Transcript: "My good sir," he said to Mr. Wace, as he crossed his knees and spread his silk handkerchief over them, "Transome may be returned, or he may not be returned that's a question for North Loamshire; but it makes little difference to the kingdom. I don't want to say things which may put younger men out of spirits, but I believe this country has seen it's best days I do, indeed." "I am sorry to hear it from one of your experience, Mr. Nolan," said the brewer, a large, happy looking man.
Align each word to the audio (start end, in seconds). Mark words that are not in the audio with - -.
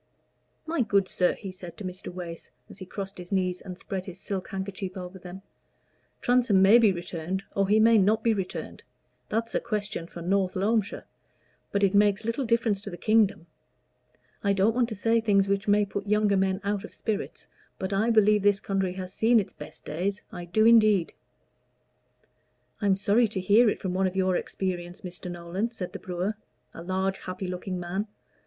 "My 0.65 0.81
good 0.81 1.07
sir," 1.07 1.33
he 1.35 1.51
said 1.51 1.77
to 1.77 1.83
Mr. 1.83 2.11
Wace, 2.11 2.49
as 2.71 2.79
he 2.79 2.87
crossed 2.87 3.19
his 3.19 3.31
knees 3.31 3.61
and 3.61 3.77
spread 3.77 4.07
his 4.07 4.19
silk 4.19 4.47
handkerchief 4.47 4.97
over 4.97 5.19
them, 5.19 5.43
"Transome 6.21 6.59
may 6.59 6.79
be 6.79 6.91
returned, 6.91 7.43
or 7.55 7.67
he 7.67 7.79
may 7.79 7.99
not 7.99 8.23
be 8.23 8.33
returned 8.33 8.81
that's 9.29 9.53
a 9.53 9.59
question 9.59 10.07
for 10.07 10.23
North 10.23 10.55
Loamshire; 10.55 11.03
but 11.71 11.83
it 11.83 11.93
makes 11.93 12.25
little 12.25 12.43
difference 12.45 12.81
to 12.81 12.89
the 12.89 12.97
kingdom. 12.97 13.45
I 14.43 14.53
don't 14.53 14.73
want 14.73 14.89
to 14.89 14.95
say 14.95 15.21
things 15.21 15.47
which 15.47 15.67
may 15.67 15.85
put 15.85 16.07
younger 16.07 16.35
men 16.35 16.61
out 16.63 16.83
of 16.83 16.95
spirits, 16.95 17.45
but 17.77 17.93
I 17.93 18.09
believe 18.09 18.41
this 18.41 18.59
country 18.59 18.93
has 18.93 19.13
seen 19.13 19.39
it's 19.39 19.53
best 19.53 19.85
days 19.85 20.23
I 20.31 20.45
do, 20.45 20.65
indeed." 20.65 21.13
"I 22.81 22.87
am 22.87 22.95
sorry 22.95 23.27
to 23.27 23.39
hear 23.39 23.69
it 23.69 23.79
from 23.79 23.93
one 23.93 24.07
of 24.07 24.15
your 24.15 24.35
experience, 24.35 25.01
Mr. 25.01 25.29
Nolan," 25.29 25.69
said 25.69 25.93
the 25.93 25.99
brewer, 25.99 26.37
a 26.73 26.81
large, 26.81 27.19
happy 27.19 27.45
looking 27.45 27.79
man. 27.79 28.07